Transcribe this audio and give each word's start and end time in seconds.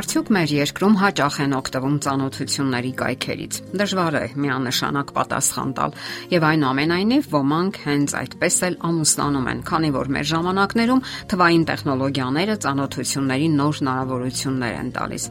Արդյոք 0.00 0.30
մեր 0.32 0.52
երկրում 0.54 0.94
հաճախ 0.96 1.34
են 1.44 1.54
օգտվում 1.58 1.96
ծանոթությունների 2.04 2.92
կայքերից։ 3.00 3.56
Դժվար 3.80 4.14
է 4.16 4.22
միանշանակ 4.40 5.10
պատասխան 5.16 5.74
տալ, 5.76 5.96
եւ 6.32 6.46
այնուամենայնիվ 6.50 7.28
ոմանք 7.34 7.80
հենց 7.84 8.14
այդպես 8.20 8.56
էլ 8.70 8.78
ամուսնանում 8.88 9.50
են, 9.52 9.60
քանի 9.68 9.90
որ 9.98 10.10
մեր 10.16 10.26
ժամանակներում 10.30 11.04
թվային 11.34 11.66
տեխնոլոգիաները 11.68 12.56
ծանոթությունների 12.64 13.52
նոր 13.60 13.76
հնարավորություններ 13.80 14.74
են 14.80 14.90
տալիս։ 14.96 15.28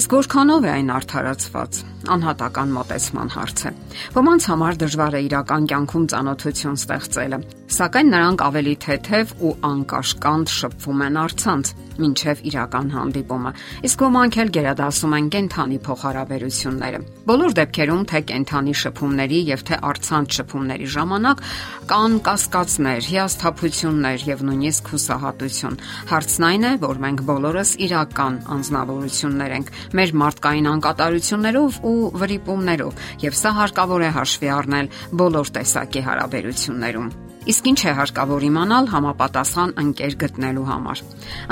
Իսկ 0.00 0.18
որքանով 0.18 0.66
է 0.66 0.74
այն 0.74 0.92
արդարացված 0.98 1.80
անհատական 2.10 2.76
մտածման 2.80 3.34
հարց 3.36 3.64
է։ 3.70 3.74
Ոմանց 4.18 4.50
համար 4.50 4.82
դժվար 4.82 5.20
է 5.20 5.24
իրական 5.30 5.70
կյանքում 5.70 6.10
ծանոթություն 6.10 6.80
ստեղծելը, 6.80 7.38
սակայն 7.70 8.08
նրանք 8.14 8.42
ավելի 8.46 8.74
թեթև 8.84 9.32
ու 9.46 9.52
անկաշկանդ 9.70 10.52
շփվում 10.60 11.02
են 11.06 11.18
արցանց 11.20 11.72
մինչև 12.00 12.40
իրական 12.50 12.88
հանդիպումը։ 12.94 13.52
Իսկ 13.86 14.02
ոմանք 14.06 14.38
էլ 14.40 14.50
գերադասում 14.56 15.14
են 15.18 15.28
կենթանի 15.34 15.78
փոխհարաբերությունները։ 15.86 17.00
Բոլոր 17.30 17.54
դեպքերում 17.60 18.02
թե 18.10 18.20
կենթանի 18.30 18.74
շփումների 18.80 19.40
եւ 19.50 19.64
թե 19.70 19.78
արցանց 19.90 20.38
շփումների 20.40 20.88
ժամանակ 20.96 21.42
կան 21.90 22.16
կասկածներ, 22.26 23.08
հիասթափություններ 23.10 24.26
եւ 24.30 24.44
նույնիսկ 24.50 24.92
հուսահատություն։ 24.94 25.80
Հարցն 26.10 26.46
այն 26.50 26.68
է, 26.70 26.72
որ 26.84 27.02
մենք 27.04 27.24
բոլորս 27.30 27.72
իրական 27.86 28.38
անznավորություններ 28.56 29.56
ենք 29.60 29.72
մեր 30.00 30.14
մարդկային 30.24 30.70
անկատարություններով 30.74 31.80
ու 31.90 31.96
վրիպումներով, 32.24 33.02
եւ 33.28 33.40
սա 33.40 33.56
հարկավոր 33.60 34.06
է 34.06 34.14
հաշվի 34.20 34.54
առնել 34.60 34.94
բոլոր 35.20 35.52
տեսակի 35.60 36.06
հարաբերություններում։ 36.10 37.29
Իսկ 37.48 37.68
ինչ 37.70 37.80
է 37.88 37.92
հարկավոր 37.96 38.44
իմանալ 38.44 38.88
համապատասխան 38.92 39.70
ընկեր 39.80 40.14
գտնելու 40.20 40.64
համար։ 40.68 40.98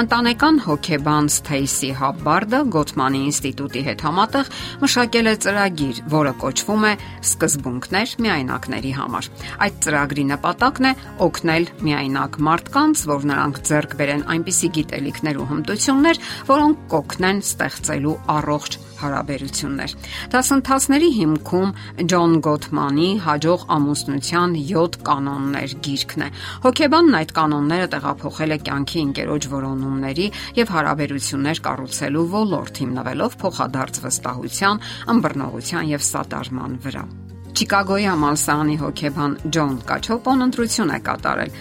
Ընտանեկան 0.03 0.58
հոգեբան 0.67 1.30
Սթեյսի 1.33 1.89
Հաբբարդը 2.00 2.61
Գոթմանի 2.75 3.22
ինստիտուտի 3.28 3.84
հետ 3.89 4.05
համատեղ 4.05 4.50
մշակել 4.84 5.30
է 5.33 5.34
ծրագիր, 5.45 6.03
որը 6.12 6.34
կոչվում 6.45 6.84
է 6.89 6.92
Սկզբունքներ 7.28 8.12
միայնակների 8.28 8.92
համար։ 8.98 9.30
Այդ 9.64 9.80
ծրագրի 9.89 10.25
նպատակն 10.28 10.89
է 10.89 10.92
օգնել 11.28 11.70
միայնակ 11.89 12.39
մարդկանց, 12.48 13.06
որ 13.08 13.27
նրանք 13.33 13.62
ձեռք 13.69 13.97
բերեն 14.02 14.27
այնպիսի 14.36 14.70
գիտելիքներ 14.77 15.41
ու 15.41 15.48
հմտություններ, 15.55 16.23
որոնք 16.52 16.84
կօգնեն 16.92 17.42
ստեղծելու 17.48 18.19
առողջ 18.39 18.78
հարաբերություններ։ 18.98 19.95
Դասընթացների 20.33 21.11
հիմքում 21.19 21.75
Ջոն 22.11 22.33
Գոթմանի 22.47 23.11
հաջող 23.27 23.67
ամուսնության 23.78 24.56
7 24.73 24.98
կանոններ 25.06 25.77
գիրքն 25.86 26.26
է։ 26.26 26.28
Հոկեբանն 26.64 27.18
այդ 27.20 27.32
կանոնները 27.38 27.88
տեղափոխել 27.94 28.56
է 28.56 28.58
կյանքի 28.68 29.04
ընկերոջ 29.08 29.48
որոնումների 29.54 30.26
եւ 30.58 30.74
հարաբերություններ 30.78 31.62
կառուցելու 31.68 32.26
ոլորտ 32.34 32.82
հիմնվելով 32.84 33.40
փոխադարձ 33.44 34.02
վստահության, 34.08 34.84
ըմբռնողության 35.14 35.90
եւ 35.94 36.06
սատարման 36.12 36.78
վրա։ 36.88 37.08
Չիկագոյի 37.59 38.05
համալսարանի 38.06 38.75
հոկեբան 38.78 39.33
Ջոն 39.55 39.73
Կաչոպոն 39.89 40.45
ընտրություն 40.45 40.92
է 40.95 40.98
կատարել 41.09 41.55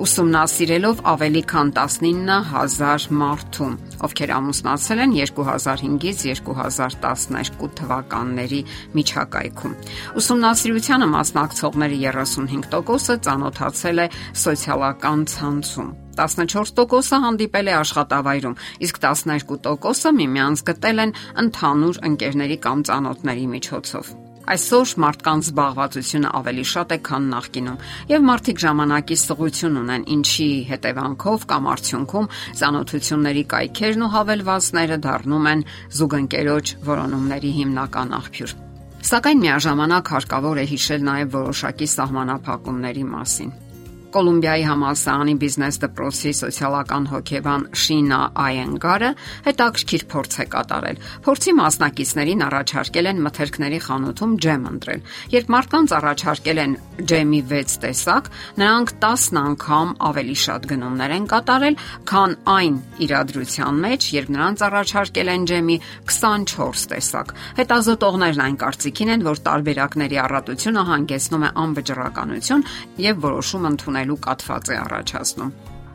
ուսումնասիրելով 0.00 1.02
ավելի 1.12 1.42
քան 1.52 1.72
19000 1.76 3.04
մարդու, 3.20 3.68
ովքեր 4.08 4.32
ամուսնացել 4.36 5.02
են 5.04 5.12
2005-ից 5.18 6.40
2012 6.46 7.68
թվականների 7.82 8.62
միջակայքում։ 8.96 9.76
Ուսումնասիրությանը 10.22 11.10
մասնակցողների 11.12 12.00
35%-ը 12.06 13.18
ծանոթացել 13.28 14.02
է 14.06 14.08
սոցիալական 14.46 15.28
ցանցում։ 15.36 15.94
14%-ը 16.16 17.22
հանդիպել 17.28 17.72
է 17.72 17.78
աշխատավայրում, 17.82 18.58
իսկ 18.88 19.04
12%-ը 19.04 20.16
միմյանց 20.22 20.66
գտել 20.72 21.06
են 21.06 21.16
ընդհանուր 21.44 22.04
ընկերների 22.12 22.60
կամ 22.64 22.84
ծանոթների 22.88 23.48
միջոցով։ 23.56 24.21
Այսօր 24.42 24.92
մարդկանց 24.98 25.48
զբաղվածությունը 25.52 26.30
ավելի 26.34 26.64
շատ 26.66 26.92
է, 26.92 26.98
քան 27.06 27.28
նախկինում, 27.30 27.82
եւ 28.10 28.24
մարդիկ 28.26 28.62
ժամանակի 28.62 29.18
սղություն 29.22 29.78
ունեն, 29.82 30.06
ինչի 30.16 30.48
հետևանքով 30.72 31.46
կամ 31.52 31.68
արդյունքում 31.72 32.28
ծանոթությունների 32.58 33.44
կայքերն 33.54 34.02
ու 34.02 34.12
հավելվածները 34.18 35.00
դառնում 35.06 35.50
են 35.52 35.66
զուգընկերոջ 36.02 36.76
որոնումների 36.90 37.52
հիմնական 37.62 38.16
աղբյուր։ 38.18 38.56
Սակայն 39.02 39.42
միաժամանակ 39.46 40.14
հարկավոր 40.16 40.62
է 40.62 40.66
հիշել 40.72 41.06
նաև 41.06 41.36
որոշակի 41.38 41.86
սահմանափակումների 41.94 43.06
մասին։ 43.14 43.71
Կոլումբիայի 44.12 44.64
համալսարանի 44.68 45.34
բիզնես 45.40 45.78
դպրոցի 45.82 46.30
սոցիալական 46.36 47.04
հոգեբան 47.12 47.62
Շինա 47.82 48.18
Այենգարը 48.42 49.10
հետաքրքիր 49.46 50.02
փորձ 50.12 50.36
է 50.42 50.46
կատարել։ 50.52 51.00
Փորձի 51.24 51.54
մասնակիցներին 51.62 52.44
առաջարկել 52.46 53.08
են 53.12 53.22
մթերքների 53.26 53.78
խանութում 53.86 54.34
ջեմ 54.44 54.66
ընտրել։ 54.72 55.00
Երբ 55.32 55.52
մարդկանց 55.56 55.94
առաջարկել 55.96 56.60
են 56.62 56.76
ջեմի 57.12 57.40
6 57.52 57.76
տեսակ, 57.82 58.28
նրանք 58.60 58.92
10 59.06 59.40
անգամ 59.42 59.94
ավելի 60.12 60.36
շատ 60.42 60.68
գնումներ 60.72 61.14
են 61.16 61.26
կատարել, 61.32 61.78
քան 62.12 62.36
այն 62.52 62.76
իրադրության 63.06 63.80
մեջ, 63.86 64.08
երբ 64.18 64.32
նրանց 64.36 64.64
առաջարկել 64.68 65.32
են 65.32 65.46
ջեմի 65.52 65.76
24 66.12 66.86
տեսակ։ 66.92 67.34
Հետազոտողներն 67.62 68.44
այն 68.46 68.56
կարծիքին 68.62 69.12
են, 69.16 69.26
որ 69.32 69.42
տարբերակների 69.48 70.20
առատությունը 70.26 70.82
հանգեցնում 70.92 71.46
է 71.48 71.50
անվճռականություն 71.62 72.66
եւ 73.02 73.22
որոշում 73.22 73.68
ընդունել 73.72 74.01
ունենալու 74.02 74.22
կատված 74.26 74.72
է 74.72 74.76
առաջացնում։ 74.82 75.52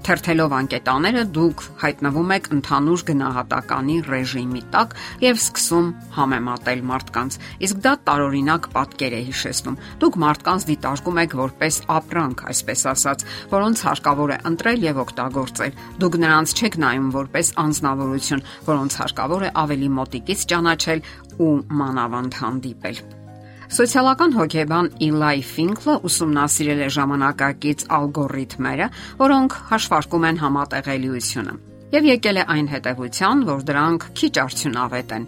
Թերթելով 0.07 0.53
անկետաները 0.55 1.21
դուք 1.35 1.61
հայտնվում 1.81 2.29
եք 2.37 2.45
ընդհանուր 2.55 3.01
գնահատականի 3.07 3.95
ռեժիմի 4.07 4.61
տակ 4.71 4.93
եւ 5.25 5.41
սկսում 5.41 5.89
համեմատել 6.15 6.83
մարդկանց։ 6.91 7.37
Իսկ 7.67 7.81
դա 7.83 7.93
տարօրինակ 8.07 8.69
պատկեր 8.77 9.17
է 9.17 9.21
հիշեցնում։ 9.27 9.77
Դուք 10.05 10.19
մարդկանց 10.23 10.67
դիտարկում 10.69 11.19
եք 11.25 11.35
որպես 11.41 11.81
ապրանք, 11.97 12.45
այսպես 12.53 12.85
ասած, 12.93 13.27
որոնց 13.57 13.83
հարկավոր 13.89 14.35
է 14.37 14.39
ընտրել 14.53 14.87
եւ 14.87 15.03
օգտագործել։ 15.03 15.77
Դուք 16.07 16.19
նրանց 16.23 16.55
չեք 16.61 16.81
նայում 16.87 17.13
որպես 17.17 17.53
անznավորություն, 17.67 18.47
որոնց 18.71 18.99
հարկավոր 19.03 19.47
է 19.49 19.53
ավելի 19.67 19.93
մոտիկից 19.99 20.49
ճանաչել 20.55 21.07
ու 21.43 21.53
մանավանդ 21.83 22.43
հանդիպել։ 22.45 23.16
Սոցիալական 23.67 24.31
հոգեբան 24.31 24.85
Իլայ 25.03 25.39
Ֆինկլը 25.43 25.95
ուսումնասիրել 26.07 26.83
է 26.85 26.87
ժամանակակից 26.95 27.83
ալգորիթմերը, 27.97 28.87
որոնք 29.19 29.57
հաշվարկում 29.71 30.27
են 30.29 30.39
համատեղելիությունը, 30.43 31.57
եւ 31.97 32.07
եկել 32.07 32.39
է 32.39 32.45
այն 32.55 32.71
հետևության, 32.71 33.43
որ 33.51 33.67
դրանք 33.67 34.07
քիչ 34.21 34.33
արդյունավետ 34.47 35.13
են։ 35.19 35.27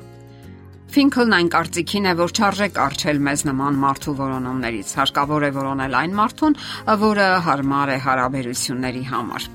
Ֆինքլն 0.89 1.37
այն 1.39 1.53
կարծիքին 1.59 2.09
է, 2.09 2.17
որ 2.23 2.35
չարժեք 2.39 2.81
արչել 2.87 3.23
մեզ 3.27 3.45
նման 3.51 3.83
մարդու 3.83 4.17
որոնումներից։ 4.23 4.97
Հարկավոր 5.03 5.45
է 5.45 5.53
որոնել 5.59 5.99
այն 5.99 6.19
մարդուն, 6.23 6.59
որը 7.05 7.29
հարմար 7.45 7.93
է 7.93 8.03
հարաբերությունների 8.07 9.07
համար։ 9.13 9.51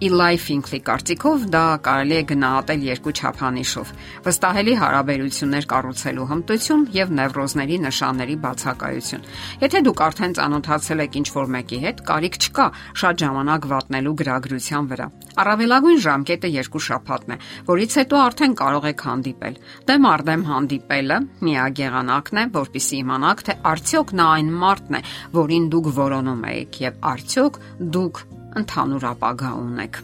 Eli 0.00 0.38
Finkley 0.40 0.80
կարծիքով 0.80 1.42
դա 1.52 1.62
կարելի 1.84 2.14
է 2.16 2.20
գնահատել 2.30 2.84
երկու 2.86 3.12
չափանիշով՝ 3.20 3.90
վստահելի 4.24 4.76
հարաբերություններ 4.80 5.66
կառուցելու 5.72 6.28
հմտություն 6.30 6.86
եւ 6.94 7.12
նևրոզների 7.18 7.76
նշանների 7.84 8.36
բացակայություն։ 8.44 9.26
Եթե 9.60 9.82
դուք 9.90 10.00
արդեն 10.06 10.36
ծանոթացել 10.40 11.04
եք 11.04 11.20
ինչ-որ 11.20 11.52
մեկի 11.56 11.82
հետ, 11.84 12.00
կարիք 12.08 12.40
չկա 12.40 12.66
շատ 13.04 13.20
ժամանակ 13.20 13.68
վատնելու 13.76 14.16
գրագրության 14.24 14.88
վրա։ 14.88 15.10
Առավելագույն 15.44 16.02
ժամկետը 16.08 16.52
երկու 16.56 16.84
շաբաթն 16.88 17.36
է, 17.36 17.40
որից 17.68 18.00
հետո 18.00 18.20
արդեն 18.24 18.58
կարող 18.64 18.90
եք 18.94 19.06
հանդիպել։ 19.10 19.62
Դեմ 19.84 20.10
արդեմ 20.16 20.48
հանդիպելը 20.48 21.22
միակ 21.44 21.84
եղանակն 21.84 22.40
է, 22.40 22.48
որpիսի 22.56 23.00
իմանաք, 23.04 23.46
թե 23.50 23.60
արդյոք 23.76 24.16
նա 24.16 24.32
այն 24.40 24.52
մարդն 24.64 25.00
է, 25.00 25.06
որին 25.36 25.72
դուք 25.76 25.94
որոնում 26.00 26.44
եք 26.56 26.84
եւ 26.88 27.02
արդյոք 27.14 27.64
դուք 28.00 28.26
ընդհանուր 28.58 29.04
ապագա 29.10 29.50
ունեք։ 29.60 30.00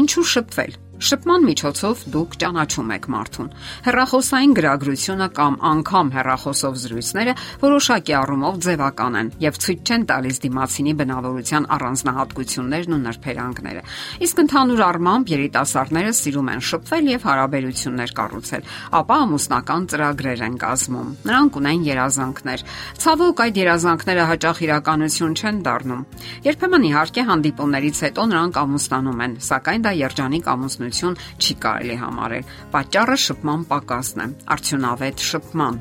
Ինչու 0.00 0.24
շփվել։ 0.32 0.76
Շփման 1.02 1.42
միջոցով 1.48 2.02
դուք 2.14 2.34
ճանաչում 2.38 2.90
եք 2.94 3.06
մարդուն։ 3.10 3.46
Հերախոսային 3.82 4.52
գրագրությունը 4.54 5.26
կամ 5.34 5.54
անգամ 5.66 6.10
հերախոսով 6.14 6.76
զրույցները 6.82 7.32
որոշակի 7.62 8.14
առումով 8.18 8.60
ձևական 8.62 9.18
են 9.18 9.32
եւ 9.42 9.58
ցույց 9.64 9.90
չեն 9.90 10.04
տալիս 10.12 10.38
դիմացինի 10.44 10.94
բնավորության 11.00 11.66
առանձնահատկություններն 11.74 12.94
ու 12.94 13.00
նրբերանգները։ 13.02 13.82
Իսկ 14.22 14.42
ընդհանուր 14.42 14.82
առմամբ 14.86 15.32
երիտասարդները 15.32 16.12
սիրում 16.22 16.52
են 16.52 16.62
շփվել 16.70 17.10
եւ 17.10 17.26
հարաբերություններ 17.32 18.14
կառուցել, 18.22 18.62
ապա 19.02 19.18
ամուսնական 19.26 19.82
ծրագրեր 19.90 20.46
են 20.46 20.56
կազմում։ 20.62 21.10
Նրանք 21.26 21.60
ունեն 21.62 21.84
երազանքներ։ 21.90 22.64
Ցավոք 23.02 23.42
այդ 23.42 23.60
երազանքները 23.62 24.28
հաճախ 24.30 24.62
իրականություն 24.70 25.36
չեն 25.42 25.62
դառնում։ 25.66 26.06
Երբեմն 26.46 26.88
իհարկե 26.92 27.26
հանդիպումներից 27.32 28.02
հետո 28.06 28.22
նրանք 28.32 28.62
ամուսնանում 28.62 29.22
են, 29.26 29.36
սակայն 29.50 29.82
դա 29.82 29.92
երջանիկ 30.02 30.50
ամուսնություն 30.52 30.91
օգնություն 30.92 31.16
չի 31.40 31.54
կարելի 31.62 31.96
համարել։ 32.02 32.48
Պատճառը 32.72 33.16
շփման 33.24 33.62
պակասն 33.70 34.20
է, 34.22 34.26
արդյունավետ 34.52 35.24
շփման։ 35.28 35.80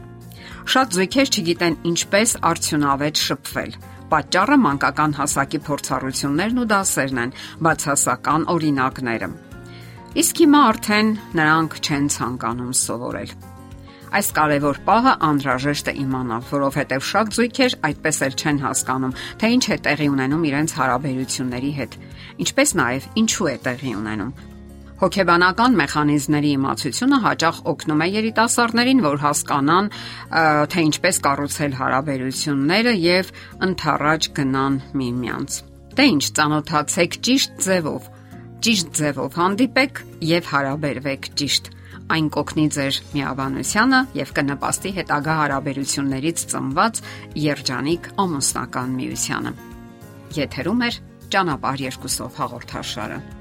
Շատ 0.72 0.96
զույգեր 0.96 1.32
չգիտեն 1.32 1.76
ինչպես 1.92 2.30
արդյունավետ 2.52 3.22
շփվել։ 3.28 3.72
Պատճառը 4.12 4.58
մանկական 4.62 5.16
հասակի 5.20 5.60
փորձառություններն 5.68 6.62
ու 6.62 6.68
դասերն 6.72 7.22
են, 7.22 7.36
բացասական 7.68 8.42
օրինակները։ 8.56 9.30
Իսկ 10.22 10.42
հիմա 10.44 10.62
արդեն 10.72 11.10
նրանք 11.40 11.80
չեն 11.82 12.06
ցանկանում 12.16 12.74
սովորել։ 12.82 13.32
Այս 14.12 14.28
կարևոր 14.36 14.78
պահը 14.84 15.12
անհրաժեշտ 15.24 15.88
է 15.88 15.94
իմանալ, 16.02 16.42
որովհետև 16.52 17.06
շատ 17.08 17.30
զույգեր 17.38 17.76
այդպես 17.88 18.18
էլ 18.28 18.36
չեն 18.36 18.58
հասկանում, 18.66 19.16
թե 19.40 19.52
ինչ 19.56 19.66
է 19.72 19.78
տեղի 19.88 20.08
ունենում 20.12 20.48
իրենց 20.52 20.76
հարաբերությունների 20.82 21.72
հետ, 21.80 21.96
ինչպես 22.44 22.76
նաև 22.82 23.08
ինչու 23.24 23.48
է 23.48 23.56
տեղի 23.72 23.94
ունենում։ 24.02 24.34
Հոգեբանական 25.02 25.78
մեխանիզմների 25.80 26.50
իմացությունը 26.60 27.18
հաճախ 27.24 27.60
օգնում 27.72 28.02
է 28.06 28.08
երիտասարդներին, 28.12 29.00
որ 29.02 29.18
հասկանան, 29.24 29.88
թե 30.70 30.84
ինչպես 30.92 31.20
կառուցել 31.26 31.74
հարաբերությունները 31.80 32.94
եւ 33.02 33.32
ընթառաջ 33.66 34.28
գնան 34.38 34.78
միմյանց։ 35.02 35.58
Դե 35.98 36.06
ինչ, 36.12 36.24
ծանոթացեք 36.38 37.18
ճիշտ 37.26 37.58
ձևով, 37.66 38.12
ճիշտ 38.62 38.94
ձևով 39.02 39.42
հանդիպեք 39.42 40.04
եւ 40.30 40.54
հարաբերվեք 40.54 41.30
ճիշտ 41.42 41.74
այն 42.12 42.32
կօգնի 42.38 42.70
ձեր 42.78 43.02
միաբանությանը 43.18 44.00
եւ 44.22 44.32
կնպաստի 44.38 44.96
հետագա 45.02 45.36
հարաբերություններից 45.42 46.48
ծնված 46.54 47.04
երջանիկ 47.50 48.14
ամուսնական 48.22 48.98
միությանը։ 49.02 49.54
Եթերում 50.38 50.82
է 50.88 50.96
ճանապարհ 51.34 51.88
երկուսով 51.90 52.42
հաղորդաշարը։ 52.42 53.41